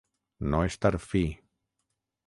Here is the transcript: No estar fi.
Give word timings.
No 0.53 0.61
estar 0.69 0.93
fi. 1.05 1.23